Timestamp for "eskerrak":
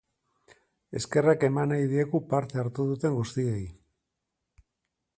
0.99-1.45